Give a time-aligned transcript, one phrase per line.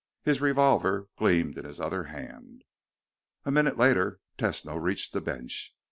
[0.23, 2.63] His revolver gleamed in his other hand.
[3.45, 5.75] A minute later, Tesno reached the bench.